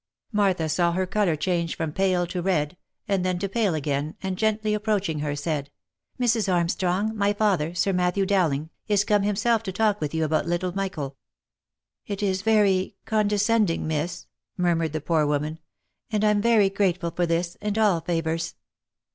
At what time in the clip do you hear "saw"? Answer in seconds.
0.67-0.93